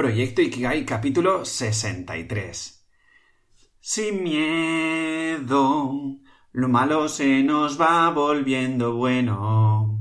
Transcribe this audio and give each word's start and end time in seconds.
Proyecto 0.00 0.40
Ikigai 0.40 0.86
capítulo 0.86 1.44
63. 1.44 2.88
Sin 3.80 4.22
miedo, 4.22 5.92
lo 6.52 6.68
malo 6.70 7.06
se 7.06 7.42
nos 7.42 7.78
va 7.78 8.08
volviendo 8.08 8.94
bueno. 8.94 10.00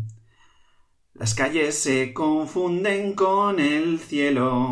Las 1.13 1.35
calles 1.35 1.77
se 1.77 2.13
confunden 2.13 3.13
con 3.13 3.59
el 3.59 3.99
cielo. 3.99 4.71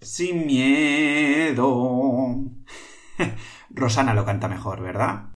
Sin 0.00 0.46
miedo. 0.46 2.40
Rosana 3.70 4.14
lo 4.14 4.24
canta 4.24 4.48
mejor, 4.48 4.82
¿verdad? 4.82 5.31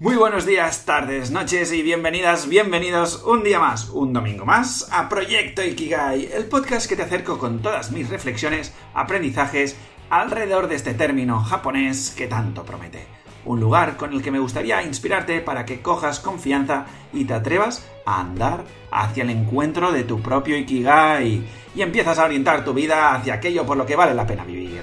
Muy 0.00 0.14
buenos 0.14 0.46
días, 0.46 0.84
tardes, 0.84 1.32
noches 1.32 1.72
y 1.72 1.82
bienvenidas, 1.82 2.48
bienvenidos 2.48 3.24
un 3.24 3.42
día 3.42 3.58
más, 3.58 3.88
un 3.88 4.12
domingo 4.12 4.44
más, 4.44 4.88
a 4.92 5.08
Proyecto 5.08 5.64
Ikigai, 5.64 6.30
el 6.32 6.44
podcast 6.44 6.88
que 6.88 6.94
te 6.94 7.02
acerco 7.02 7.36
con 7.36 7.62
todas 7.62 7.90
mis 7.90 8.08
reflexiones, 8.08 8.72
aprendizajes 8.94 9.74
alrededor 10.08 10.68
de 10.68 10.76
este 10.76 10.94
término 10.94 11.40
japonés 11.40 12.14
que 12.16 12.28
tanto 12.28 12.64
promete. 12.64 13.08
Un 13.44 13.58
lugar 13.58 13.96
con 13.96 14.12
el 14.12 14.22
que 14.22 14.30
me 14.30 14.38
gustaría 14.38 14.84
inspirarte 14.84 15.40
para 15.40 15.64
que 15.64 15.82
cojas 15.82 16.20
confianza 16.20 16.86
y 17.12 17.24
te 17.24 17.34
atrevas 17.34 17.84
a 18.06 18.20
andar 18.20 18.62
hacia 18.92 19.24
el 19.24 19.30
encuentro 19.30 19.90
de 19.90 20.04
tu 20.04 20.22
propio 20.22 20.56
Ikigai 20.56 21.42
y 21.74 21.82
empiezas 21.82 22.20
a 22.20 22.24
orientar 22.26 22.64
tu 22.64 22.72
vida 22.72 23.16
hacia 23.16 23.34
aquello 23.34 23.66
por 23.66 23.76
lo 23.76 23.84
que 23.84 23.96
vale 23.96 24.14
la 24.14 24.28
pena 24.28 24.44
vivir. 24.44 24.80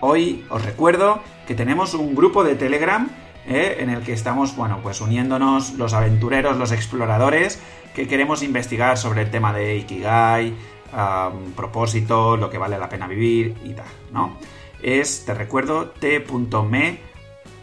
Hoy 0.00 0.46
os 0.48 0.64
recuerdo 0.64 1.20
que 1.46 1.54
tenemos 1.54 1.92
un 1.92 2.14
grupo 2.14 2.44
de 2.44 2.54
Telegram 2.54 3.10
¿eh? 3.46 3.76
en 3.80 3.90
el 3.90 4.02
que 4.02 4.12
estamos, 4.12 4.56
bueno, 4.56 4.80
pues 4.82 5.00
uniéndonos 5.00 5.74
los 5.74 5.94
aventureros, 5.94 6.56
los 6.56 6.72
exploradores, 6.72 7.60
que 7.94 8.06
queremos 8.06 8.42
investigar 8.42 8.98
sobre 8.98 9.22
el 9.22 9.30
tema 9.30 9.52
de 9.52 9.76
Ikigai, 9.76 10.54
propósito, 11.54 12.36
lo 12.36 12.50
que 12.50 12.58
vale 12.58 12.78
la 12.78 12.88
pena 12.88 13.06
vivir 13.06 13.54
y 13.64 13.70
tal, 13.70 13.86
¿no? 14.12 14.36
Es, 14.82 15.24
te 15.24 15.34
recuerdo, 15.34 15.90
t.me 15.90 16.98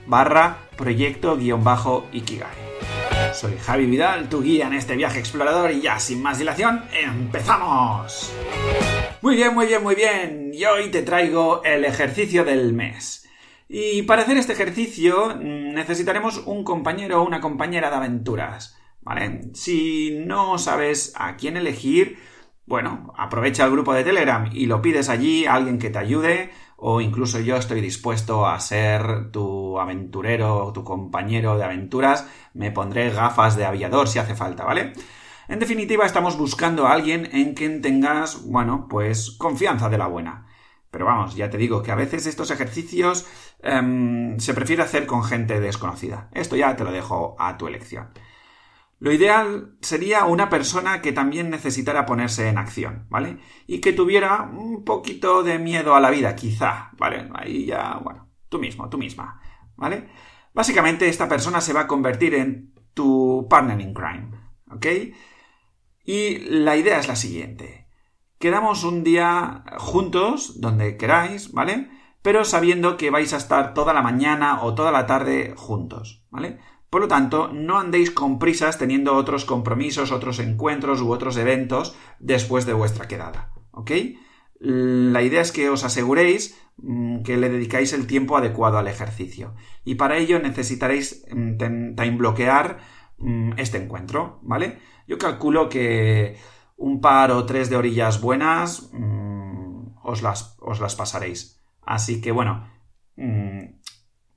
barra 0.07 0.57
proyecto-ikigai. 0.75 2.63
Soy 3.33 3.57
Javi 3.57 3.85
Vidal, 3.85 4.29
tu 4.29 4.41
guía 4.43 4.67
en 4.67 4.73
este 4.73 4.95
viaje 4.95 5.19
explorador 5.19 5.71
y 5.71 5.81
ya 5.81 5.99
sin 5.99 6.21
más 6.21 6.39
dilación, 6.39 6.83
¡empezamos! 6.93 8.31
Muy 9.21 9.35
bien, 9.35 9.53
muy 9.53 9.65
bien, 9.67 9.81
muy 9.81 9.95
bien. 9.95 10.51
Y 10.53 10.65
hoy 10.65 10.89
te 10.89 11.01
traigo 11.01 11.63
el 11.63 11.85
ejercicio 11.85 12.43
del 12.43 12.73
mes. 12.73 13.22
Y 13.67 14.03
para 14.03 14.23
hacer 14.23 14.37
este 14.37 14.53
ejercicio 14.53 15.35
mm, 15.35 15.73
necesitaremos 15.73 16.43
un 16.45 16.63
compañero 16.63 17.21
o 17.21 17.25
una 17.25 17.41
compañera 17.41 17.89
de 17.89 17.95
aventuras. 17.95 18.77
¿Vale? 19.01 19.49
Si 19.53 20.17
no 20.25 20.57
sabes 20.57 21.13
a 21.17 21.35
quién 21.35 21.57
elegir, 21.57 22.17
bueno, 22.65 23.13
aprovecha 23.17 23.65
el 23.65 23.71
grupo 23.71 23.93
de 23.93 24.05
Telegram 24.05 24.49
y 24.53 24.65
lo 24.65 24.81
pides 24.81 25.09
allí 25.09 25.45
a 25.45 25.55
alguien 25.55 25.77
que 25.77 25.89
te 25.89 25.99
ayude, 25.99 26.51
o 26.77 27.01
incluso 27.01 27.39
yo 27.39 27.57
estoy 27.57 27.81
dispuesto 27.81 28.47
a 28.47 28.59
ser 28.59 29.31
tu 29.31 29.79
aventurero, 29.79 30.71
tu 30.73 30.83
compañero 30.83 31.57
de 31.57 31.65
aventuras, 31.65 32.27
me 32.53 32.71
pondré 32.71 33.09
gafas 33.09 33.57
de 33.57 33.65
aviador 33.65 34.07
si 34.07 34.19
hace 34.19 34.35
falta, 34.35 34.63
¿vale? 34.63 34.93
En 35.49 35.59
definitiva, 35.59 36.05
estamos 36.05 36.37
buscando 36.37 36.87
a 36.87 36.93
alguien 36.93 37.29
en 37.33 37.53
quien 37.53 37.81
tengas, 37.81 38.45
bueno, 38.45 38.87
pues 38.89 39.31
confianza 39.31 39.89
de 39.89 39.97
la 39.97 40.07
buena. 40.07 40.47
Pero 40.93 41.05
vamos, 41.05 41.35
ya 41.35 41.49
te 41.49 41.57
digo 41.57 41.81
que 41.81 41.91
a 41.91 41.95
veces 41.95 42.27
estos 42.27 42.51
ejercicios 42.51 43.25
em, 43.63 44.39
se 44.39 44.53
prefiere 44.53 44.83
hacer 44.83 45.07
con 45.07 45.23
gente 45.23 45.59
desconocida. 45.59 46.29
Esto 46.33 46.55
ya 46.55 46.75
te 46.75 46.83
lo 46.83 46.91
dejo 46.91 47.35
a 47.39 47.57
tu 47.57 47.65
elección. 47.65 48.11
Lo 48.99 49.11
ideal 49.11 49.75
sería 49.81 50.25
una 50.25 50.49
persona 50.49 51.01
que 51.01 51.11
también 51.11 51.49
necesitara 51.49 52.05
ponerse 52.05 52.47
en 52.47 52.59
acción, 52.59 53.07
¿vale? 53.09 53.39
Y 53.65 53.81
que 53.81 53.91
tuviera 53.91 54.43
un 54.43 54.83
poquito 54.85 55.41
de 55.41 55.57
miedo 55.57 55.95
a 55.95 55.99
la 55.99 56.11
vida, 56.11 56.35
quizá, 56.35 56.91
¿vale? 56.99 57.27
Ahí 57.33 57.65
ya, 57.65 57.99
bueno, 58.03 58.29
tú 58.47 58.59
mismo, 58.59 58.87
tú 58.87 58.99
misma, 58.99 59.41
¿vale? 59.75 60.09
Básicamente 60.53 61.09
esta 61.09 61.27
persona 61.27 61.59
se 61.59 61.73
va 61.73 61.81
a 61.81 61.87
convertir 61.87 62.35
en 62.35 62.71
tu 62.93 63.47
partner 63.49 63.81
in 63.81 63.95
crime, 63.95 64.29
¿ok? 64.69 64.85
Y 66.05 66.37
la 66.37 66.77
idea 66.77 66.99
es 66.99 67.07
la 67.07 67.15
siguiente 67.15 67.82
quedamos 68.43 68.83
un 68.83 69.05
día 69.05 69.63
juntos, 69.77 70.59
donde 70.59 70.97
queráis, 70.97 71.53
¿vale? 71.53 71.87
Pero 72.21 72.43
sabiendo 72.43 72.97
que 72.97 73.09
vais 73.09 73.31
a 73.31 73.37
estar 73.37 73.73
toda 73.73 73.93
la 73.93 74.01
mañana 74.01 74.63
o 74.63 74.75
toda 74.75 74.91
la 74.91 75.05
tarde 75.05 75.53
juntos, 75.55 76.25
¿vale? 76.29 76.59
Por 76.89 76.99
lo 76.99 77.07
tanto, 77.07 77.47
no 77.53 77.79
andéis 77.79 78.11
con 78.11 78.39
prisas 78.39 78.77
teniendo 78.77 79.15
otros 79.15 79.45
compromisos, 79.45 80.11
otros 80.11 80.39
encuentros 80.39 80.99
u 80.99 81.13
otros 81.13 81.37
eventos 81.37 81.95
después 82.19 82.65
de 82.65 82.73
vuestra 82.73 83.07
quedada, 83.07 83.53
¿ok? 83.71 83.91
La 84.59 85.21
idea 85.21 85.39
es 85.39 85.53
que 85.53 85.69
os 85.69 85.85
aseguréis 85.85 86.59
mm, 86.75 87.23
que 87.23 87.37
le 87.37 87.47
dedicáis 87.47 87.93
el 87.93 88.07
tiempo 88.07 88.35
adecuado 88.35 88.77
al 88.77 88.89
ejercicio. 88.89 89.55
Y 89.85 89.95
para 89.95 90.17
ello 90.17 90.37
necesitaréis 90.39 91.25
mm, 91.31 91.55
time 91.95 92.17
bloquear 92.17 92.79
mm, 93.19 93.53
este 93.55 93.77
encuentro, 93.77 94.39
¿vale? 94.41 94.79
Yo 95.07 95.17
calculo 95.17 95.69
que 95.69 96.35
un 96.77 97.01
par 97.01 97.31
o 97.31 97.45
tres 97.45 97.69
de 97.69 97.75
orillas 97.75 98.21
buenas, 98.21 98.89
mm, 98.93 99.97
os, 100.03 100.21
las, 100.21 100.57
os, 100.59 100.79
las, 100.79 100.95
pasaréis. 100.95 101.61
Así 101.81 102.21
que 102.21 102.31
bueno, 102.31 102.67
mm, 103.15 103.79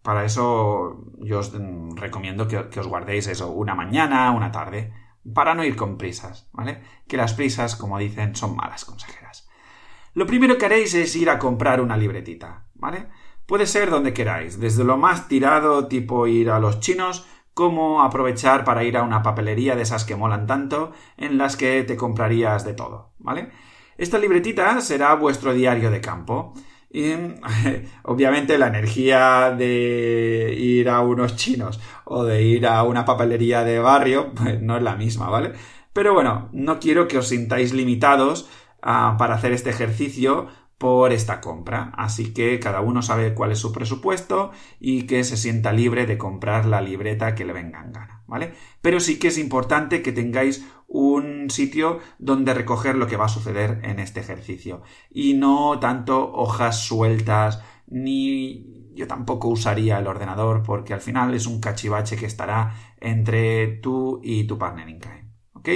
para 0.02 0.24
eso 0.24 1.04
yo 1.18 1.40
os 1.40 1.52
mm, 1.52 1.96
recomiendo 1.96 2.46
que, 2.48 2.68
que, 2.68 2.80
os 2.80 2.86
guardéis 2.86 3.26
eso, 3.26 3.50
una 3.50 3.74
mañana, 3.74 4.30
una 4.30 4.52
tarde, 4.52 4.92
para 5.34 5.54
no 5.54 5.64
ir 5.64 5.76
con 5.76 5.98
prisas, 5.98 6.48
¿vale? 6.52 6.82
Que 7.08 7.16
las 7.16 7.34
prisas, 7.34 7.76
como 7.76 7.98
dicen, 7.98 8.36
son 8.36 8.54
malas 8.56 8.84
consejeras. 8.84 9.48
Lo 10.14 10.26
primero 10.26 10.56
que 10.56 10.66
haréis 10.66 10.94
es 10.94 11.14
ir 11.16 11.28
a 11.28 11.38
comprar 11.38 11.80
una 11.80 11.96
libretita, 11.96 12.68
¿vale? 12.74 13.08
Puede 13.46 13.66
ser 13.66 13.90
donde 13.90 14.12
queráis, 14.12 14.58
desde 14.58 14.82
lo 14.82 14.96
más 14.96 15.28
tirado, 15.28 15.88
tipo 15.88 16.26
ir 16.26 16.50
a 16.50 16.58
los 16.58 16.80
chinos, 16.80 17.26
cómo 17.56 18.02
aprovechar 18.02 18.64
para 18.64 18.84
ir 18.84 18.98
a 18.98 19.02
una 19.02 19.22
papelería 19.22 19.76
de 19.76 19.82
esas 19.82 20.04
que 20.04 20.14
molan 20.14 20.46
tanto, 20.46 20.92
en 21.16 21.38
las 21.38 21.56
que 21.56 21.84
te 21.84 21.96
comprarías 21.96 22.66
de 22.66 22.74
todo, 22.74 23.12
¿vale? 23.18 23.48
Esta 23.96 24.18
libretita 24.18 24.78
será 24.82 25.14
vuestro 25.14 25.54
diario 25.54 25.90
de 25.90 26.02
campo. 26.02 26.52
Y, 26.90 27.12
obviamente 28.02 28.58
la 28.58 28.66
energía 28.66 29.54
de 29.56 30.54
ir 30.54 30.90
a 30.90 31.00
unos 31.00 31.36
chinos 31.36 31.80
o 32.04 32.24
de 32.24 32.42
ir 32.42 32.66
a 32.66 32.82
una 32.82 33.06
papelería 33.06 33.64
de 33.64 33.78
barrio 33.78 34.34
pues 34.34 34.60
no 34.60 34.76
es 34.76 34.82
la 34.82 34.94
misma, 34.96 35.30
¿vale? 35.30 35.52
Pero 35.94 36.12
bueno, 36.12 36.50
no 36.52 36.78
quiero 36.78 37.08
que 37.08 37.16
os 37.16 37.28
sintáis 37.28 37.72
limitados 37.72 38.50
ah, 38.82 39.16
para 39.18 39.34
hacer 39.34 39.52
este 39.52 39.70
ejercicio 39.70 40.48
por 40.78 41.12
esta 41.12 41.40
compra. 41.40 41.92
Así 41.96 42.32
que 42.32 42.58
cada 42.60 42.80
uno 42.80 43.02
sabe 43.02 43.34
cuál 43.34 43.52
es 43.52 43.58
su 43.58 43.72
presupuesto 43.72 44.50
y 44.78 45.06
que 45.06 45.24
se 45.24 45.36
sienta 45.36 45.72
libre 45.72 46.06
de 46.06 46.18
comprar 46.18 46.66
la 46.66 46.80
libreta 46.80 47.34
que 47.34 47.44
le 47.44 47.52
venga 47.52 47.82
en 47.82 47.92
gana, 47.92 48.22
¿vale? 48.26 48.52
Pero 48.82 49.00
sí 49.00 49.18
que 49.18 49.28
es 49.28 49.38
importante 49.38 50.02
que 50.02 50.12
tengáis 50.12 50.66
un 50.88 51.50
sitio 51.50 52.00
donde 52.18 52.54
recoger 52.54 52.96
lo 52.96 53.06
que 53.06 53.16
va 53.16 53.26
a 53.26 53.30
suceder 53.30 53.80
en 53.82 53.98
este 53.98 54.20
ejercicio 54.20 54.82
y 55.10 55.34
no 55.34 55.80
tanto 55.80 56.32
hojas 56.32 56.84
sueltas 56.84 57.62
ni 57.88 58.92
yo 58.94 59.06
tampoco 59.06 59.48
usaría 59.48 59.98
el 59.98 60.06
ordenador 60.06 60.62
porque 60.62 60.94
al 60.94 61.00
final 61.00 61.34
es 61.34 61.46
un 61.46 61.60
cachivache 61.60 62.16
que 62.16 62.26
estará 62.26 62.74
entre 63.00 63.66
tú 63.66 64.20
y 64.22 64.44
tu 64.44 64.58
partner 64.58 64.88
in 64.88 65.00
crime, 65.00 65.30
¿ok? 65.52 65.68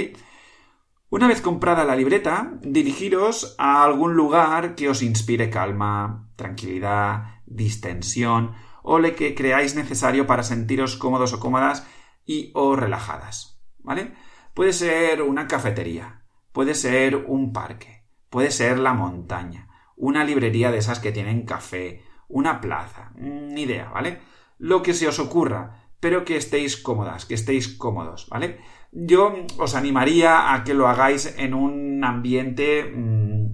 Una 1.11 1.27
vez 1.27 1.41
comprada 1.41 1.83
la 1.83 1.97
libreta, 1.97 2.53
dirigiros 2.61 3.53
a 3.57 3.83
algún 3.83 4.13
lugar 4.13 4.75
que 4.75 4.87
os 4.87 5.01
inspire 5.01 5.49
calma, 5.49 6.31
tranquilidad, 6.37 7.41
distensión 7.45 8.53
o 8.81 8.97
lo 8.97 9.13
que 9.13 9.35
creáis 9.35 9.75
necesario 9.75 10.25
para 10.25 10.43
sentiros 10.43 10.95
cómodos 10.95 11.33
o 11.33 11.41
cómodas 11.41 11.85
y 12.25 12.51
o 12.53 12.77
relajadas, 12.77 13.61
¿vale? 13.79 14.13
Puede 14.53 14.71
ser 14.71 15.21
una 15.21 15.49
cafetería, 15.49 16.23
puede 16.53 16.75
ser 16.75 17.17
un 17.17 17.51
parque, 17.51 18.07
puede 18.29 18.49
ser 18.49 18.79
la 18.79 18.93
montaña, 18.93 19.67
una 19.97 20.23
librería 20.23 20.71
de 20.71 20.77
esas 20.77 21.01
que 21.01 21.11
tienen 21.11 21.45
café, 21.45 22.05
una 22.29 22.61
plaza, 22.61 23.11
ni 23.17 23.63
idea, 23.63 23.89
¿vale? 23.89 24.21
Lo 24.57 24.81
que 24.81 24.93
se 24.93 25.09
os 25.09 25.19
ocurra, 25.19 25.89
pero 25.99 26.23
que 26.23 26.37
estéis 26.37 26.77
cómodas, 26.77 27.25
que 27.25 27.33
estéis 27.33 27.67
cómodos, 27.67 28.29
¿vale? 28.29 28.61
Yo 28.91 29.33
os 29.57 29.75
animaría 29.75 30.53
a 30.53 30.63
que 30.65 30.73
lo 30.73 30.87
hagáis 30.87 31.33
en 31.37 31.53
un 31.53 32.03
ambiente 32.03 32.83
mm, 32.83 33.45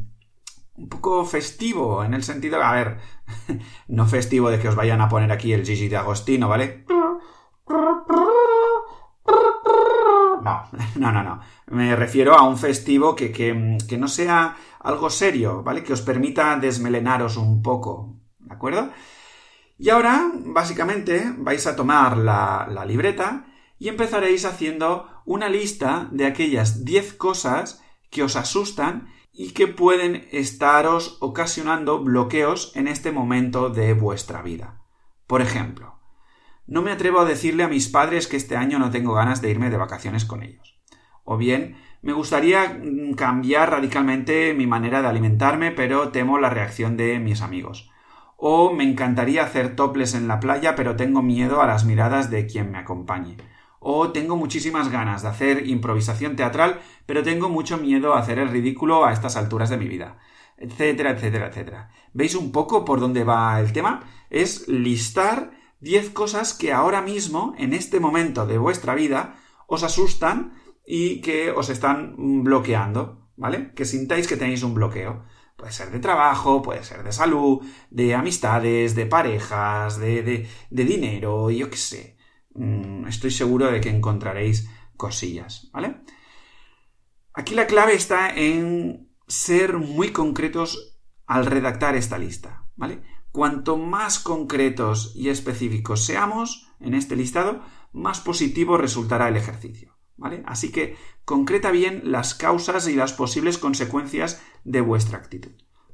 un 0.77 0.89
poco 0.89 1.25
festivo, 1.25 2.03
en 2.03 2.15
el 2.15 2.23
sentido, 2.23 2.61
a 2.63 2.73
ver, 2.73 2.97
no 3.87 4.07
festivo 4.07 4.49
de 4.49 4.59
que 4.59 4.67
os 4.67 4.75
vayan 4.75 5.01
a 5.01 5.09
poner 5.09 5.31
aquí 5.31 5.53
el 5.53 5.65
Gigi 5.65 5.89
de 5.89 5.97
Agostino, 5.97 6.49
¿vale? 6.49 6.85
No, 10.41 10.63
no, 10.95 11.11
no, 11.11 11.23
no. 11.23 11.39
Me 11.67 11.95
refiero 11.95 12.33
a 12.33 12.41
un 12.47 12.57
festivo 12.57 13.15
que, 13.15 13.31
que, 13.31 13.97
no 13.97 14.07
sea 14.07 14.55
algo 14.79 15.09
serio, 15.09 15.61
¿vale? 15.61 15.83
Que 15.83 15.93
os 15.93 16.01
permita 16.01 16.57
desmelenaros 16.57 17.37
un 17.37 17.61
poco, 17.61 18.15
¿de 18.39 18.55
acuerdo? 18.55 18.89
Y 19.77 19.89
ahora, 19.89 20.31
básicamente, 20.33 21.31
vais 21.37 21.67
a 21.67 21.75
tomar 21.75 22.17
la, 22.17 22.67
la 22.71 22.85
libreta 22.85 23.45
y 23.79 23.89
empezaréis 23.89 24.45
haciendo 24.45 25.07
una 25.25 25.49
lista 25.49 26.07
de 26.11 26.25
aquellas 26.25 26.85
10 26.85 27.13
cosas 27.13 27.83
que 28.09 28.23
os 28.23 28.35
asustan 28.35 29.09
y 29.33 29.51
que 29.51 29.67
pueden 29.67 30.27
estaros 30.31 31.17
ocasionando 31.19 32.03
bloqueos 32.03 32.71
en 32.75 32.87
este 32.87 33.11
momento 33.11 33.69
de 33.69 33.93
vuestra 33.93 34.41
vida. 34.41 34.81
Por 35.27 35.41
ejemplo, 35.41 35.99
no 36.65 36.81
me 36.81 36.91
atrevo 36.91 37.19
a 37.19 37.25
decirle 37.25 37.63
a 37.63 37.67
mis 37.67 37.87
padres 37.87 38.27
que 38.27 38.37
este 38.37 38.57
año 38.57 38.79
no 38.79 38.89
tengo 38.89 39.13
ganas 39.13 39.41
de 39.41 39.51
irme 39.51 39.69
de 39.69 39.77
vacaciones 39.77 40.25
con 40.25 40.41
ellos. 40.41 40.79
O 41.23 41.37
bien, 41.37 41.77
me 42.01 42.13
gustaría 42.13 42.79
mm, 42.81 43.13
cambiar 43.13 43.69
radicalmente 43.69 44.53
mi 44.53 44.65
manera 44.65 45.01
de 45.01 45.07
alimentarme, 45.07 45.71
pero 45.71 46.09
temo 46.09 46.39
la 46.39 46.49
reacción 46.49 46.97
de 46.97 47.19
mis 47.19 47.41
amigos. 47.41 47.91
O 48.37 48.73
me 48.73 48.83
encantaría 48.85 49.43
hacer 49.43 49.75
toples 49.75 50.15
en 50.15 50.27
la 50.27 50.39
playa, 50.39 50.75
pero 50.75 50.95
tengo 50.95 51.21
miedo 51.21 51.61
a 51.61 51.67
las 51.67 51.85
miradas 51.85 52.29
de 52.29 52.47
quien 52.47 52.71
me 52.71 52.77
acompañe 52.77 53.37
o 53.79 54.11
tengo 54.11 54.35
muchísimas 54.35 54.89
ganas 54.89 55.21
de 55.21 55.29
hacer 55.29 55.67
improvisación 55.67 56.35
teatral, 56.35 56.79
pero 57.05 57.23
tengo 57.23 57.49
mucho 57.49 57.77
miedo 57.77 58.13
a 58.13 58.19
hacer 58.19 58.39
el 58.39 58.49
ridículo 58.49 59.05
a 59.05 59.13
estas 59.13 59.35
alturas 59.35 59.69
de 59.69 59.77
mi 59.77 59.87
vida, 59.87 60.17
etcétera, 60.57 61.11
etcétera, 61.11 61.47
etcétera. 61.47 61.91
¿Veis 62.13 62.35
un 62.35 62.51
poco 62.51 62.85
por 62.85 62.99
dónde 62.99 63.23
va 63.23 63.59
el 63.59 63.73
tema? 63.73 64.03
Es 64.29 64.67
listar 64.67 65.51
10 65.79 66.09
cosas 66.09 66.53
que 66.53 66.73
ahora 66.73 67.01
mismo, 67.01 67.53
en 67.57 67.73
este 67.73 67.99
momento 67.99 68.45
de 68.45 68.57
vuestra 68.57 68.95
vida, 68.95 69.35
os 69.67 69.83
asustan 69.83 70.53
y 70.85 71.21
que 71.21 71.51
os 71.51 71.69
están 71.69 72.15
bloqueando, 72.43 73.29
¿vale? 73.35 73.73
Que 73.75 73.85
sintáis 73.85 74.27
que 74.27 74.37
tenéis 74.37 74.63
un 74.63 74.73
bloqueo. 74.73 75.23
Puede 75.57 75.71
ser 75.71 75.91
de 75.91 75.99
trabajo, 75.99 76.61
puede 76.61 76.83
ser 76.83 77.03
de 77.03 77.11
salud, 77.11 77.61
de 77.89 78.15
amistades, 78.15 78.95
de 78.95 79.05
parejas, 79.05 79.99
de, 79.99 80.47
de, 80.69 80.83
dinero, 80.85 81.49
yo 81.49 81.69
qué 81.69 81.77
sé. 81.77 82.16
Mm, 82.57 83.07
estoy 83.07 83.31
seguro 83.31 83.71
de 83.71 83.79
que 83.79 83.89
encontraréis 83.89 84.69
cosillas, 84.97 85.69
¿vale? 85.71 86.01
Aquí 87.33 87.53
la 87.53 87.67
clave 87.67 87.93
está 87.93 88.35
en 88.35 89.11
ser 89.27 89.77
muy 89.77 90.09
concretos 90.11 90.99
al 91.27 91.45
redactar 91.45 91.95
esta 91.95 92.17
lista, 92.17 92.65
¿vale? 92.75 93.03
Cuanto 93.31 93.77
más 93.77 94.19
concretos 94.19 95.13
y 95.15 95.29
específicos 95.29 96.03
seamos 96.03 96.67
en 96.79 96.95
este 96.95 97.15
listado, 97.15 97.61
más 97.93 98.19
positivo 98.19 98.77
resultará 98.77 99.27
el 99.27 99.37
ejercicio, 99.37 99.95
¿vale? 100.15 100.41
Así 100.47 100.71
que 100.71 100.95
concreta 101.25 101.69
bien 101.69 102.01
las 102.05 102.33
causas 102.33 102.87
y 102.87 102.95
las 102.95 103.13
posibles 103.13 103.59
consecuencias 103.59 104.41
de 104.63 104.81
vuestra 104.81 105.19
actitud. 105.19 105.51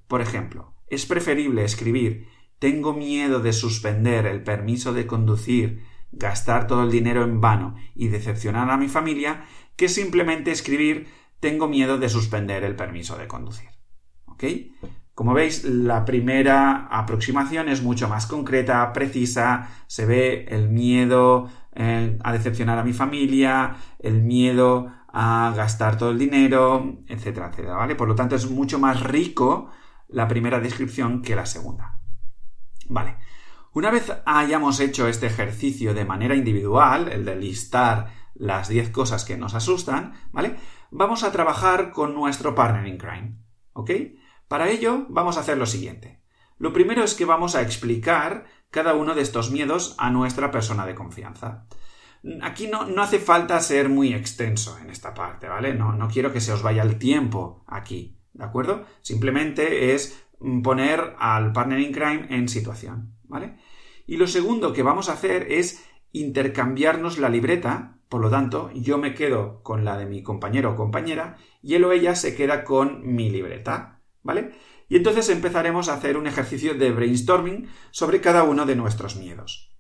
Por 0.08 0.22
ejemplo, 0.22 0.76
es 0.88 1.06
preferible 1.06 1.66
escribir 1.66 2.28
tengo 2.60 2.94
miedo 2.94 3.42
de 3.42 3.52
suspender 3.52 4.26
el 4.26 4.42
permiso 4.42 4.94
de 4.94 5.06
conducir 5.06 5.84
gastar 6.14 6.68
todo 6.68 6.84
el 6.84 6.92
dinero 6.92 7.24
en 7.24 7.42
vano 7.42 7.76
y 7.96 8.08
decepcionar 8.08 8.70
a 8.70 8.78
mi 8.78 8.88
familia 8.88 9.46
que 9.76 9.90
simplemente 9.90 10.52
escribir 10.52 11.08
tengo 11.40 11.68
miedo 11.68 11.98
de 11.98 12.10
suspender 12.10 12.64
el 12.64 12.76
permiso 12.76 13.18
de 13.18 13.28
conducir. 13.28 13.70
¿Ok? 14.26 14.44
Como 15.14 15.34
veis, 15.34 15.64
la 15.64 16.06
primera 16.06 16.88
aproximación 16.90 17.70
es 17.70 17.84
mucho 17.84 18.10
más 18.10 18.26
concreta, 18.26 18.92
precisa, 18.94 19.70
se 19.86 20.06
ve 20.06 20.46
el 20.50 20.70
miedo 20.70 21.50
eh, 21.76 22.18
a 22.24 22.34
decepcionar 22.34 22.80
a 22.80 22.84
mi 22.84 22.94
familia, 22.94 23.76
el 24.00 24.24
miedo 24.24 24.92
a 25.08 25.54
gastar 25.56 25.98
todo 25.98 26.10
el 26.10 26.18
dinero, 26.18 26.98
etcétera, 27.08 27.50
etcétera, 27.50 27.76
¿vale? 27.76 27.96
Por 27.96 28.08
lo 28.08 28.16
tanto, 28.16 28.36
es 28.36 28.50
mucho 28.50 28.80
más 28.80 29.04
rico 29.04 29.70
la 30.08 30.28
primera 30.28 30.60
descripción 30.60 31.22
que 31.22 31.36
la 31.36 31.46
segunda. 31.46 32.00
Vale. 32.90 33.18
Una 33.74 33.90
vez 33.90 34.12
hayamos 34.26 34.80
hecho 34.80 35.08
este 35.08 35.26
ejercicio 35.26 35.96
de 35.96 36.06
manera 36.06 36.36
individual, 36.36 37.12
el 37.12 37.26
de 37.26 37.36
listar 37.36 38.14
las 38.36 38.70
10 38.70 38.92
cosas 38.92 39.26
que 39.26 39.36
nos 39.36 39.56
asustan, 39.56 40.14
¿vale? 40.32 40.56
Vamos 40.92 41.24
a 41.24 41.32
trabajar 41.32 41.92
con 41.92 42.14
nuestro 42.14 42.54
partner 42.54 42.86
in 42.86 42.98
crime, 42.98 43.38
¿ok? 43.74 43.92
Para 44.48 44.70
ello 44.70 45.08
vamos 45.10 45.38
a 45.38 45.40
hacer 45.40 45.58
lo 45.58 45.66
siguiente. 45.66 46.22
Lo 46.60 46.72
primero 46.72 47.04
es 47.04 47.16
que 47.16 47.26
vamos 47.26 47.56
a 47.56 47.62
explicar 47.62 48.46
cada 48.70 48.94
uno 48.94 49.16
de 49.16 49.24
estos 49.24 49.50
miedos 49.50 49.96
a 49.98 50.12
nuestra 50.12 50.52
persona 50.52 50.86
de 50.86 50.94
confianza. 50.94 51.66
Aquí 52.44 52.68
no, 52.68 52.86
no 52.86 53.02
hace 53.02 53.18
falta 53.18 53.60
ser 53.60 53.90
muy 53.90 54.14
extenso 54.14 54.78
en 54.78 54.92
esta 54.92 55.16
parte, 55.16 55.48
¿vale? 55.48 55.74
No, 55.74 55.94
no 55.94 56.08
quiero 56.08 56.32
que 56.32 56.42
se 56.42 56.54
os 56.54 56.62
vaya 56.62 56.84
el 56.84 57.00
tiempo 57.00 57.66
aquí, 57.68 58.20
¿de 58.34 58.44
acuerdo? 58.44 58.86
Simplemente 59.02 59.96
es 59.96 60.24
poner 60.64 61.16
al 61.18 61.52
partner 61.54 61.80
in 61.80 61.92
crime 61.92 62.28
en 62.30 62.48
situación, 62.48 63.16
¿vale? 63.34 63.58
Y 64.06 64.18
lo 64.18 64.28
segundo 64.28 64.72
que 64.72 64.84
vamos 64.84 65.10
a 65.10 65.14
hacer 65.14 65.52
es 65.52 65.84
intercambiarnos 66.12 67.18
la 67.18 67.30
libreta, 67.30 67.98
por 68.08 68.22
lo 68.22 68.30
tanto, 68.30 68.72
yo 68.74 68.98
me 69.00 69.16
quedo 69.16 69.62
con 69.64 69.84
la 69.84 69.98
de 69.98 70.06
mi 70.06 70.22
compañero 70.22 70.72
o 70.72 70.76
compañera 70.76 71.38
y 71.62 71.74
él 71.74 71.84
o 71.84 71.92
ella 71.92 72.16
se 72.16 72.36
queda 72.36 72.64
con 72.64 73.16
mi 73.16 73.30
libreta, 73.30 74.02
¿vale? 74.22 74.52
Y 74.88 74.98
entonces 74.98 75.30
empezaremos 75.30 75.90
a 75.90 75.96
hacer 75.96 76.18
un 76.18 76.28
ejercicio 76.28 76.76
de 76.76 76.92
brainstorming 76.92 77.68
sobre 77.90 78.22
cada 78.22 78.44
uno 78.44 78.68
de 78.68 78.76
nuestros 78.76 79.16
miedos. 79.16 79.72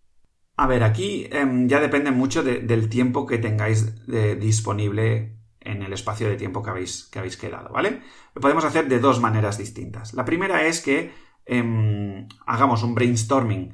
A 0.56 0.66
ver, 0.66 0.84
aquí 0.84 1.28
em, 1.32 1.68
ya 1.68 1.80
depende 1.80 2.12
mucho 2.12 2.44
del 2.44 2.90
tiempo 2.90 3.28
que 3.28 3.38
tengáis 3.38 4.06
disponible 4.40 5.38
en 5.60 5.82
el 5.84 5.94
espacio 5.94 6.28
de 6.28 6.36
tiempo 6.36 6.64
que 6.64 6.70
habéis, 6.72 7.06
que 7.06 7.20
habéis 7.20 7.38
quedado, 7.38 7.70
¿vale? 7.70 8.02
Lo 8.34 8.42
podemos 8.42 8.66
hacer 8.66 8.88
de 8.88 9.00
dos 9.00 9.20
maneras 9.20 9.58
distintas. 9.58 10.14
La 10.14 10.26
primera 10.26 10.66
es 10.66 10.82
que 10.82 11.12
em, 11.46 12.28
hagamos 12.46 12.84
un 12.84 12.96
brainstorming 12.96 13.72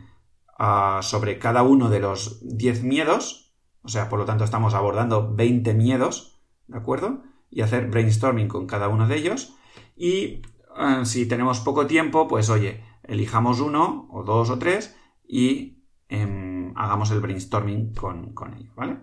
Ah, 0.62 1.00
sobre 1.04 1.40
cada 1.40 1.64
uno 1.64 1.90
de 1.90 2.02
los 2.02 2.42
10 2.42 2.84
miedos, 2.84 3.56
o 3.82 3.88
sea, 3.88 4.10
por 4.10 4.20
lo 4.20 4.26
tanto 4.26 4.44
estamos 4.44 4.74
abordando 4.74 5.34
20 5.34 5.74
miedos, 5.74 6.38
¿de 6.68 6.78
acuerdo? 6.78 7.24
Y 7.50 7.62
hacer 7.62 7.90
brainstorming 7.90 8.50
con 8.50 8.68
cada 8.68 8.90
uno 8.90 9.08
de 9.08 9.16
ellos. 9.16 9.56
Y 9.96 10.42
ah, 10.76 11.06
si 11.06 11.30
tenemos 11.30 11.62
poco 11.62 11.88
tiempo, 11.88 12.28
pues 12.28 12.50
oye, 12.50 12.84
elijamos 13.04 13.62
uno 13.62 14.10
o 14.12 14.24
dos 14.24 14.50
o 14.50 14.60
tres 14.60 14.98
y 15.26 15.86
em, 16.10 16.74
hagamos 16.76 17.10
el 17.12 17.22
brainstorming 17.22 17.94
con, 17.94 18.34
con 18.34 18.54
ello, 18.54 18.74
¿vale? 18.76 18.98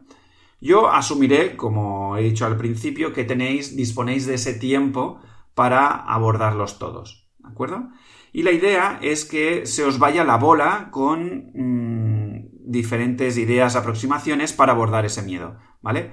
Yo 0.60 0.90
asumiré, 0.90 1.56
como 1.56 2.18
he 2.18 2.22
dicho 2.22 2.44
al 2.44 2.58
principio, 2.58 3.14
que 3.14 3.24
tenéis, 3.24 3.74
disponéis 3.74 4.26
de 4.26 4.34
ese 4.34 4.52
tiempo 4.52 5.20
para 5.54 5.86
abordarlos 5.88 6.78
todos, 6.78 7.25
¿de 7.46 7.52
acuerdo? 7.52 7.88
Y 8.32 8.42
la 8.42 8.50
idea 8.50 8.98
es 9.00 9.24
que 9.24 9.66
se 9.66 9.84
os 9.84 9.98
vaya 9.98 10.24
la 10.24 10.36
bola 10.36 10.88
con 10.90 11.52
mm, 11.54 12.48
diferentes 12.66 13.38
ideas, 13.38 13.76
aproximaciones 13.76 14.52
para 14.52 14.72
abordar 14.72 15.06
ese 15.06 15.22
miedo, 15.22 15.56
¿vale? 15.80 16.12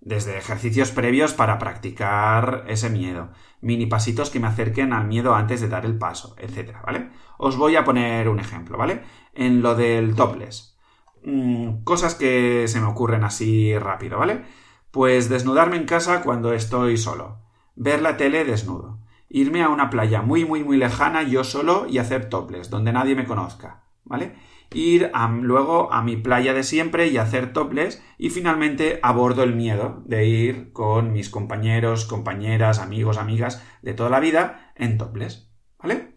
Desde 0.00 0.38
ejercicios 0.38 0.90
previos 0.90 1.34
para 1.34 1.58
practicar 1.58 2.64
ese 2.66 2.88
miedo, 2.88 3.30
mini 3.60 3.86
pasitos 3.86 4.30
que 4.30 4.40
me 4.40 4.46
acerquen 4.48 4.92
al 4.92 5.06
miedo 5.06 5.34
antes 5.34 5.60
de 5.60 5.68
dar 5.68 5.84
el 5.84 5.98
paso, 5.98 6.34
etcétera, 6.38 6.82
¿vale? 6.84 7.10
Os 7.38 7.56
voy 7.56 7.76
a 7.76 7.84
poner 7.84 8.28
un 8.28 8.40
ejemplo, 8.40 8.78
¿vale? 8.78 9.02
En 9.34 9.62
lo 9.62 9.74
del 9.74 10.14
topless. 10.14 10.78
Mm, 11.22 11.84
cosas 11.84 12.14
que 12.14 12.66
se 12.66 12.80
me 12.80 12.86
ocurren 12.86 13.24
así 13.24 13.76
rápido, 13.78 14.18
¿vale? 14.18 14.44
Pues 14.90 15.28
desnudarme 15.28 15.76
en 15.76 15.84
casa 15.84 16.22
cuando 16.22 16.54
estoy 16.54 16.96
solo. 16.96 17.38
Ver 17.76 18.00
la 18.00 18.16
tele 18.16 18.44
desnudo 18.44 18.99
irme 19.30 19.62
a 19.62 19.68
una 19.68 19.88
playa 19.88 20.20
muy, 20.20 20.44
muy, 20.44 20.64
muy 20.64 20.76
lejana 20.76 21.22
yo 21.22 21.44
solo 21.44 21.86
y 21.88 21.98
hacer 21.98 22.28
toples, 22.28 22.68
donde 22.68 22.92
nadie 22.92 23.14
me 23.14 23.24
conozca, 23.24 23.84
¿vale? 24.04 24.34
Ir 24.72 25.10
luego 25.40 25.92
a 25.92 26.02
mi 26.02 26.16
playa 26.16 26.52
de 26.52 26.64
siempre 26.64 27.08
y 27.08 27.16
hacer 27.16 27.52
toples 27.52 28.02
y 28.18 28.30
finalmente 28.30 28.98
abordo 29.02 29.42
el 29.42 29.54
miedo 29.54 30.02
de 30.04 30.26
ir 30.26 30.72
con 30.72 31.12
mis 31.12 31.30
compañeros, 31.30 32.04
compañeras, 32.04 32.78
amigos, 32.78 33.18
amigas 33.18 33.64
de 33.82 33.94
toda 33.94 34.10
la 34.10 34.20
vida 34.20 34.72
en 34.76 34.98
toples, 34.98 35.50
¿vale? 35.78 36.16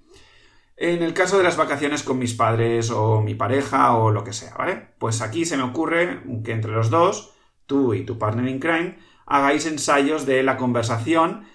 En 0.76 1.04
el 1.04 1.14
caso 1.14 1.38
de 1.38 1.44
las 1.44 1.56
vacaciones 1.56 2.02
con 2.04 2.18
mis 2.18 2.34
padres 2.34 2.90
o 2.90 3.22
mi 3.22 3.36
pareja 3.36 3.96
o 3.96 4.12
lo 4.12 4.24
que 4.24 4.34
sea, 4.34 4.56
¿vale? 4.58 4.96
Pues 4.98 5.22
aquí 5.22 5.46
se 5.46 5.56
me 5.56 5.64
ocurre 5.64 6.24
que 6.44 6.52
entre 6.52 6.72
los 6.72 6.90
dos, 6.90 7.36
tú 7.68 7.94
y 7.94 8.06
tu 8.06 8.18
partner 8.18 8.48
in 8.48 8.60
crime, 8.60 8.98
hagáis 9.26 9.68
ensayos 9.68 10.26
de 10.26 10.42
la 10.44 10.58
conversación 10.58 11.46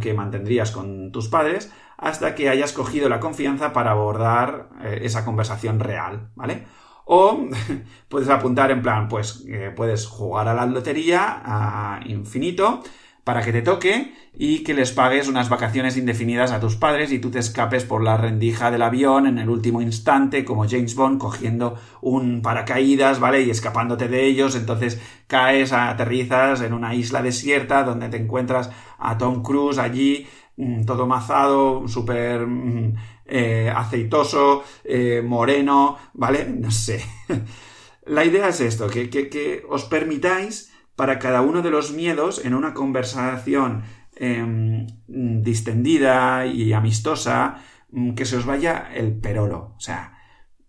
que 0.00 0.14
mantendrías 0.14 0.70
con 0.70 1.10
tus 1.12 1.28
padres 1.28 1.72
hasta 1.96 2.34
que 2.34 2.48
hayas 2.48 2.72
cogido 2.72 3.08
la 3.08 3.18
confianza 3.18 3.72
para 3.72 3.90
abordar 3.90 4.68
eh, 4.82 5.00
esa 5.02 5.24
conversación 5.24 5.80
real, 5.80 6.30
¿vale? 6.36 6.64
O 7.04 7.48
puedes 8.08 8.28
apuntar 8.28 8.70
en 8.70 8.82
plan, 8.82 9.08
pues 9.08 9.44
puedes 9.74 10.06
jugar 10.06 10.46
a 10.48 10.54
la 10.54 10.66
lotería 10.66 11.42
a 11.44 12.00
infinito 12.06 12.82
para 13.28 13.42
que 13.42 13.52
te 13.52 13.60
toque 13.60 14.14
y 14.38 14.64
que 14.64 14.72
les 14.72 14.90
pagues 14.92 15.28
unas 15.28 15.50
vacaciones 15.50 15.98
indefinidas 15.98 16.50
a 16.50 16.60
tus 16.60 16.76
padres 16.76 17.12
y 17.12 17.18
tú 17.18 17.30
te 17.30 17.38
escapes 17.38 17.84
por 17.84 18.02
la 18.02 18.16
rendija 18.16 18.70
del 18.70 18.80
avión 18.80 19.26
en 19.26 19.36
el 19.36 19.50
último 19.50 19.82
instante, 19.82 20.46
como 20.46 20.66
James 20.66 20.94
Bond, 20.94 21.20
cogiendo 21.20 21.78
un 22.00 22.40
paracaídas, 22.40 23.20
¿vale? 23.20 23.42
Y 23.42 23.50
escapándote 23.50 24.08
de 24.08 24.24
ellos, 24.24 24.56
entonces 24.56 24.98
caes, 25.26 25.74
aterrizas 25.74 26.62
en 26.62 26.72
una 26.72 26.94
isla 26.94 27.20
desierta 27.20 27.84
donde 27.84 28.08
te 28.08 28.16
encuentras 28.16 28.70
a 28.98 29.18
Tom 29.18 29.42
Cruise 29.42 29.76
allí, 29.76 30.26
mm, 30.56 30.86
todo 30.86 31.06
mazado, 31.06 31.86
súper 31.86 32.46
mm, 32.46 32.94
eh, 33.26 33.70
aceitoso, 33.76 34.64
eh, 34.84 35.20
moreno, 35.22 35.98
¿vale? 36.14 36.46
No 36.48 36.70
sé. 36.70 37.04
La 38.06 38.24
idea 38.24 38.48
es 38.48 38.62
esto, 38.62 38.88
que, 38.88 39.10
que 39.10 39.66
os 39.68 39.84
permitáis 39.84 40.72
para 40.98 41.20
cada 41.20 41.42
uno 41.42 41.62
de 41.62 41.70
los 41.70 41.92
miedos 41.92 42.44
en 42.44 42.54
una 42.54 42.74
conversación 42.74 43.84
em, 44.16 44.84
distendida 45.06 46.44
y 46.44 46.72
amistosa, 46.72 47.62
mm, 47.92 48.14
que 48.14 48.24
se 48.24 48.36
os 48.36 48.44
vaya 48.44 48.90
el 48.92 49.12
perolo. 49.16 49.74
O 49.76 49.80
sea, 49.80 50.18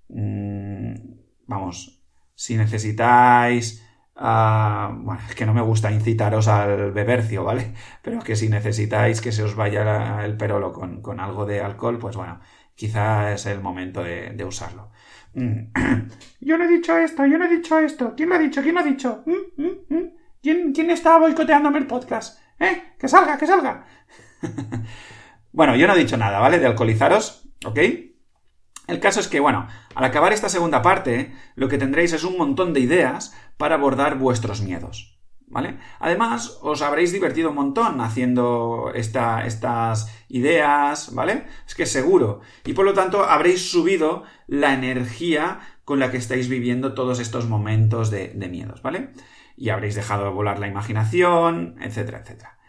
mm, 0.07 0.93
vamos, 1.47 2.03
si 2.35 2.57
necesitáis... 2.57 3.83
Ah, 4.15 4.91
bueno, 4.93 5.19
es 5.27 5.33
que 5.33 5.47
no 5.47 5.53
me 5.55 5.61
gusta 5.61 5.91
incitaros 5.91 6.47
al 6.47 6.91
bebercio, 6.91 7.43
¿vale? 7.43 7.73
Pero 8.03 8.19
que 8.19 8.35
si 8.35 8.49
necesitáis 8.49 9.21
que 9.21 9.31
se 9.31 9.41
os 9.41 9.55
vaya 9.55 10.23
el 10.23 10.37
perolo 10.37 10.71
con, 10.73 11.19
algo 11.19 11.47
de 11.47 11.61
alcohol, 11.61 11.97
pues 11.97 12.15
bueno, 12.15 12.39
quizá 12.75 13.33
es 13.33 13.47
el 13.47 13.61
momento 13.61 14.03
de, 14.03 14.45
usarlo. 14.45 14.91
Mm. 15.33 15.71
Yo 16.41 16.55
no 16.59 16.65
he 16.65 16.67
dicho 16.67 16.95
esto, 16.97 17.25
yo 17.25 17.37
no 17.39 17.45
he 17.45 17.49
dicho 17.49 17.79
esto. 17.79 18.13
¿Quién 18.15 18.29
lo 18.29 18.35
ha 18.35 18.39
dicho? 18.39 18.61
¿Quién 18.61 18.75
lo 18.75 18.81
ha 18.81 18.83
dicho? 18.83 19.23
¿Quién, 20.41 20.71
¿Quién 20.73 20.89
está 20.89 21.17
boicoteándome 21.17 21.79
el 21.79 21.87
podcast? 21.87 22.39
¿Eh? 22.59 22.93
Que 22.97 23.07
salga, 23.09 23.37
que 23.37 23.45
salga. 23.45 23.85
bueno, 25.51 25.75
yo 25.75 25.85
no 25.85 25.95
he 25.95 25.99
dicho 25.99 26.17
nada, 26.17 26.39
¿vale? 26.39 26.59
De 26.59 26.67
alcoholizaros, 26.67 27.49
¿ok? 27.65 27.79
El 28.87 28.99
caso 28.99 29.19
es 29.19 29.27
que, 29.27 29.41
bueno, 29.41 29.67
al 29.95 30.05
acabar 30.05 30.31
esta 30.31 30.47
segunda 30.47 30.81
parte, 30.81 31.35
lo 31.55 31.67
que 31.67 31.77
tendréis 31.77 32.13
es 32.13 32.23
un 32.23 32.37
montón 32.37 32.73
de 32.73 32.79
ideas 32.79 33.35
para 33.57 33.75
abordar 33.75 34.17
vuestros 34.17 34.61
miedos. 34.61 35.17
¿Vale? 35.51 35.79
Además, 35.99 36.59
os 36.61 36.83
habréis 36.83 37.11
divertido 37.11 37.49
un 37.49 37.55
montón 37.55 38.01
haciendo 38.01 38.91
estas 38.93 40.07
ideas, 40.27 41.13
¿vale? 41.15 41.47
Es 41.67 41.73
que 41.73 41.87
seguro. 41.87 42.41
Y 42.65 42.73
por 42.73 42.85
lo 42.85 42.93
tanto, 42.93 43.23
habréis 43.23 43.71
subido 43.71 44.23
la 44.45 44.75
energía 44.75 45.59
con 45.85 45.97
la 45.97 46.11
que 46.11 46.17
estáis 46.17 46.49
viviendo 46.49 46.93
todos 46.93 47.19
estos 47.19 47.47
momentos 47.47 48.11
de 48.11 48.47
miedos, 48.47 48.83
¿vale? 48.83 49.09
Y 49.59 49.71
habréis 49.71 49.95
dejado 49.95 50.31
volar 50.31 50.57
la 50.57 50.69
imaginación, 50.69 51.75
etcétera, 51.81 52.19
etcétera. 52.19 52.59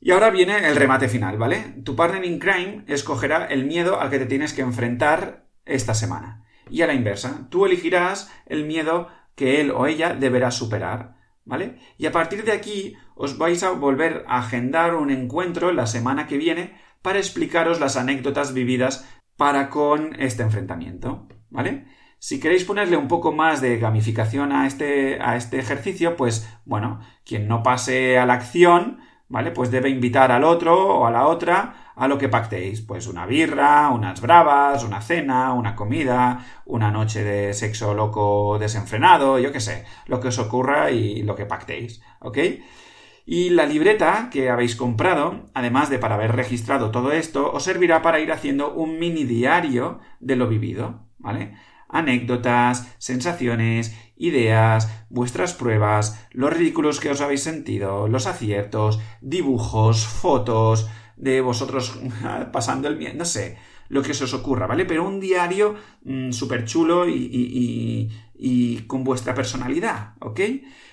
Y 0.00 0.12
ahora 0.12 0.30
viene 0.30 0.66
el 0.66 0.74
remate 0.74 1.06
final, 1.06 1.36
¿vale? 1.36 1.74
Tu 1.84 1.94
partner 1.94 2.24
in 2.24 2.38
crime 2.38 2.84
escogerá 2.86 3.44
el 3.44 3.66
miedo 3.66 4.00
al 4.00 4.08
que 4.08 4.18
te 4.18 4.24
tienes 4.24 4.54
que 4.54 4.62
enfrentar 4.62 5.44
esta 5.66 5.92
semana. 5.92 6.46
Y 6.70 6.80
a 6.80 6.86
la 6.86 6.94
inversa, 6.94 7.48
tú 7.50 7.66
elegirás 7.66 8.32
el 8.46 8.64
miedo 8.64 9.08
que 9.34 9.60
él 9.60 9.70
o 9.70 9.86
ella 9.86 10.14
deberá 10.14 10.50
superar, 10.50 11.16
¿vale? 11.44 11.78
Y 11.98 12.06
a 12.06 12.12
partir 12.12 12.42
de 12.42 12.52
aquí 12.52 12.96
os 13.14 13.36
vais 13.36 13.62
a 13.62 13.72
volver 13.72 14.24
a 14.28 14.38
agendar 14.38 14.94
un 14.94 15.10
encuentro 15.10 15.72
la 15.72 15.86
semana 15.86 16.26
que 16.26 16.38
viene 16.38 16.80
para 17.02 17.18
explicaros 17.18 17.80
las 17.80 17.96
anécdotas 17.96 18.54
vividas 18.54 19.06
para 19.36 19.68
con 19.68 20.18
este 20.18 20.42
enfrentamiento, 20.42 21.28
¿vale? 21.50 21.86
Si 22.20 22.40
queréis 22.40 22.64
ponerle 22.64 22.96
un 22.96 23.06
poco 23.06 23.32
más 23.32 23.60
de 23.60 23.78
gamificación 23.78 24.52
a 24.52 24.66
este, 24.66 25.20
a 25.22 25.36
este 25.36 25.58
ejercicio, 25.58 26.16
pues 26.16 26.48
bueno, 26.64 27.00
quien 27.24 27.46
no 27.46 27.62
pase 27.62 28.18
a 28.18 28.26
la 28.26 28.34
acción, 28.34 28.98
¿vale? 29.28 29.52
Pues 29.52 29.70
debe 29.70 29.88
invitar 29.88 30.32
al 30.32 30.42
otro 30.44 30.98
o 30.98 31.06
a 31.06 31.10
la 31.10 31.26
otra 31.26 31.92
a 31.94 32.08
lo 32.08 32.18
que 32.18 32.28
pactéis. 32.28 32.80
Pues 32.80 33.06
una 33.06 33.26
birra, 33.26 33.90
unas 33.90 34.20
bravas, 34.20 34.84
una 34.84 35.00
cena, 35.00 35.52
una 35.52 35.76
comida, 35.76 36.44
una 36.66 36.90
noche 36.90 37.22
de 37.22 37.54
sexo 37.54 37.94
loco 37.94 38.58
desenfrenado, 38.58 39.38
yo 39.38 39.52
qué 39.52 39.60
sé, 39.60 39.84
lo 40.06 40.20
que 40.20 40.28
os 40.28 40.38
ocurra 40.38 40.90
y 40.90 41.22
lo 41.22 41.36
que 41.36 41.46
pactéis, 41.46 42.02
¿ok? 42.20 42.38
Y 43.26 43.50
la 43.50 43.66
libreta 43.66 44.30
que 44.32 44.48
habéis 44.48 44.74
comprado, 44.74 45.50
además 45.54 45.90
de 45.90 45.98
para 45.98 46.14
haber 46.14 46.34
registrado 46.34 46.90
todo 46.90 47.12
esto, 47.12 47.52
os 47.52 47.62
servirá 47.62 48.00
para 48.00 48.20
ir 48.20 48.32
haciendo 48.32 48.72
un 48.72 48.98
mini 48.98 49.24
diario 49.24 50.00
de 50.18 50.36
lo 50.36 50.48
vivido, 50.48 51.06
¿vale? 51.18 51.54
Anécdotas, 51.88 52.94
sensaciones, 52.98 53.96
ideas, 54.16 55.06
vuestras 55.08 55.54
pruebas, 55.54 56.26
los 56.32 56.52
ridículos 56.52 57.00
que 57.00 57.10
os 57.10 57.20
habéis 57.20 57.42
sentido, 57.42 58.08
los 58.08 58.26
aciertos, 58.26 59.00
dibujos, 59.20 60.06
fotos 60.06 60.88
de 61.16 61.40
vosotros 61.40 61.98
pasando 62.52 62.88
el 62.88 62.96
miedo, 62.96 63.14
no 63.16 63.24
sé, 63.24 63.58
lo 63.88 64.02
que 64.02 64.14
se 64.14 64.24
os 64.24 64.34
ocurra, 64.34 64.66
¿vale? 64.66 64.84
Pero 64.84 65.06
un 65.06 65.18
diario 65.18 65.76
mm, 66.04 66.32
súper 66.32 66.64
chulo 66.64 67.08
y, 67.08 68.10
y 68.34 68.78
con 68.86 69.02
vuestra 69.02 69.34
personalidad, 69.34 70.14
¿ok? 70.20 70.40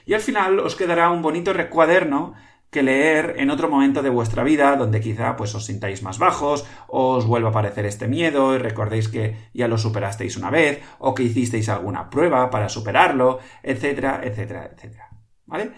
Y 0.06 0.14
al 0.14 0.22
final 0.22 0.60
os 0.60 0.76
quedará 0.76 1.10
un 1.10 1.22
bonito 1.22 1.54
recuaderno 1.54 2.34
que 2.76 2.84
leer 2.84 3.36
en 3.38 3.52
otro 3.52 3.70
momento 3.70 4.04
de 4.04 4.10
vuestra 4.10 4.44
vida 4.44 4.76
donde 4.76 5.00
quizá 5.00 5.38
pues 5.38 5.56
os 5.56 5.64
sintáis 5.64 6.04
más 6.04 6.20
bajos, 6.20 6.66
os 6.90 7.26
vuelva 7.26 7.48
a 7.48 7.52
aparecer 7.52 7.86
este 7.86 8.10
miedo 8.10 8.54
y 8.54 8.58
recordéis 8.58 9.08
que 9.08 9.38
ya 9.54 9.70
lo 9.70 9.78
superasteis 9.78 10.36
una 10.36 10.50
vez 10.50 10.82
o 11.00 11.16
que 11.16 11.24
hicisteis 11.24 11.70
alguna 11.70 12.10
prueba 12.10 12.50
para 12.50 12.68
superarlo, 12.68 13.40
etcétera, 13.64 14.20
etcétera, 14.26 14.70
etcétera. 14.74 15.15
¿Vale? 15.48 15.72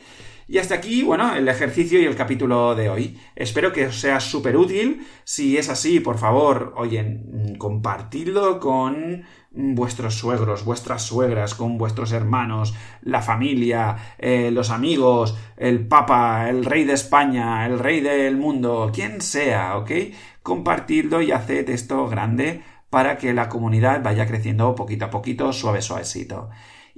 Y 0.48 0.60
hasta 0.60 0.76
aquí, 0.76 1.04
bueno, 1.04 1.36
el 1.36 1.48
ejercicio 1.50 2.00
y 2.00 2.06
el 2.06 2.16
capítulo 2.16 2.74
de 2.74 2.90
hoy. 2.90 3.20
Espero 3.36 3.74
que 3.74 3.88
os 3.88 4.00
sea 4.00 4.22
súper 4.22 4.56
útil. 4.56 5.06
Si 5.26 5.58
es 5.58 5.68
así, 5.68 6.00
por 6.00 6.18
favor, 6.18 6.74
oye, 6.78 7.04
mm, 7.04 7.56
compartidlo 7.56 8.60
con 8.62 9.26
vuestros 9.52 10.16
suegros, 10.16 10.64
vuestras 10.64 11.04
suegras, 11.04 11.54
con 11.54 11.78
vuestros 11.78 12.14
hermanos, 12.14 12.76
la 13.02 13.22
familia, 13.22 14.16
eh, 14.20 14.52
los 14.52 14.70
amigos, 14.70 15.38
el 15.58 15.86
Papa, 15.88 16.50
el 16.50 16.64
Rey 16.64 16.86
de 16.86 16.94
España, 16.94 17.66
el 17.66 17.80
Rey 17.80 18.00
del 18.00 18.38
mundo, 18.38 18.92
quien 18.94 19.20
sea, 19.20 19.78
¿ok? 19.78 19.92
Compartidlo 20.44 21.22
y 21.22 21.32
haced 21.32 21.70
esto 21.70 22.08
grande 22.08 22.62
para 22.90 23.18
que 23.18 23.34
la 23.34 23.50
comunidad 23.50 24.02
vaya 24.02 24.28
creciendo 24.28 24.76
poquito 24.76 25.06
a 25.06 25.10
poquito, 25.10 25.52
suave, 25.52 25.82
suavecito. 25.82 26.50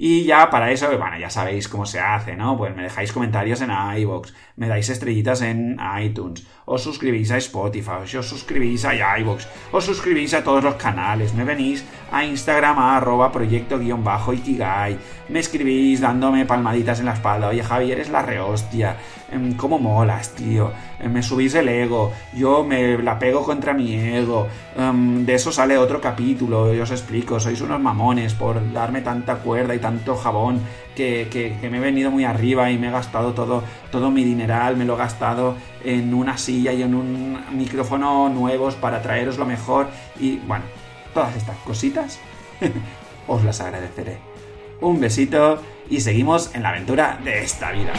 Y 0.02 0.24
ya 0.24 0.50
para 0.50 0.72
eso, 0.72 0.88
bueno, 0.98 1.20
ya 1.20 1.30
sabéis 1.30 1.68
cómo 1.68 1.86
se 1.86 2.00
hace, 2.00 2.34
¿no? 2.34 2.58
Pues 2.58 2.74
me 2.74 2.84
dejáis 2.84 3.12
comentarios 3.12 3.60
en 3.60 3.72
iVoox, 3.98 4.32
me 4.56 4.70
dais 4.70 4.88
estrellitas 4.88 5.42
en 5.42 5.78
iTunes, 6.02 6.48
os 6.64 6.84
suscribís 6.84 7.32
a 7.32 7.38
Spotify, 7.38 8.08
os 8.18 8.30
suscribís 8.30 8.86
a 8.86 9.20
iVoox, 9.20 9.46
os 9.74 9.84
suscribís 9.84 10.34
a 10.34 10.44
todos 10.44 10.64
los 10.64 10.76
canales, 10.76 11.34
me 11.34 11.44
venís 11.44 11.84
a 12.14 12.24
Instagram 12.24 12.80
arroba 12.80 13.30
proyecto-ikigai, 13.30 14.98
me 15.28 15.40
escribís 15.40 16.00
dándome 16.00 16.46
palmaditas 16.46 17.00
en 17.00 17.06
la 17.06 17.14
espalda, 17.14 17.50
oye 17.50 17.62
Javi, 17.62 17.92
eres 17.92 18.10
la 18.10 18.22
rehostia, 18.22 18.96
em, 19.32 19.54
cómo 19.54 19.80
molas, 19.80 20.34
tío, 20.34 20.72
em, 21.00 21.12
me 21.12 21.22
subís 21.22 21.56
el 21.56 21.68
ego, 21.70 22.14
yo 22.34 22.64
me 22.64 22.98
la 22.98 23.20
pego 23.20 23.44
contra 23.44 23.74
mi 23.74 23.94
ego, 23.94 24.48
em, 24.78 25.26
de 25.26 25.36
eso 25.36 25.52
sale 25.52 25.78
otro 25.78 26.00
capítulo, 26.02 26.74
yo 26.74 26.84
os 26.84 26.92
explico, 26.92 27.40
sois 27.40 27.62
unos 27.62 27.80
mamones 27.80 28.34
por 28.34 28.72
darme 28.74 29.02
tanta 29.02 29.36
cuerda 29.36 29.76
y 29.76 29.80
tanto 29.90 30.16
jabón 30.16 30.62
que, 30.96 31.58
me 31.72 31.78
he 31.78 31.80
venido 31.80 32.12
muy 32.12 32.26
arriba 32.26 32.70
y 32.70 32.78
me 32.78 32.90
he 32.90 32.92
gastado 32.92 33.34
todo, 33.34 33.64
todo 33.92 34.12
mi 34.12 34.24
dineral, 34.24 34.78
me 34.78 34.86
lo 34.86 34.94
he 34.94 34.98
gastado 34.98 35.56
en 35.84 36.14
una 36.14 36.38
silla 36.38 36.74
y 36.74 36.84
en 36.84 36.94
un 36.94 37.40
micrófono 37.54 38.30
nuevos 38.30 38.76
para 38.76 39.02
traeros 39.02 39.38
lo 39.38 39.46
mejor 39.46 39.88
y 40.20 40.38
bueno, 40.40 40.66
todas 41.14 41.36
estas 41.36 41.58
cositas 41.60 42.20
os 43.28 43.44
las 43.44 43.62
agradeceré. 43.62 44.18
Un 44.82 45.00
besito 45.00 45.62
y 45.90 46.02
seguimos 46.02 46.54
en 46.54 46.64
la 46.64 46.70
aventura 46.70 47.20
de 47.24 47.44
esta 47.44 47.72
vida. 47.72 47.94